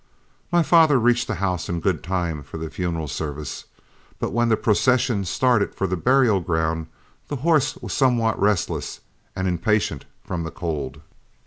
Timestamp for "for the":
2.41-2.71, 5.75-5.95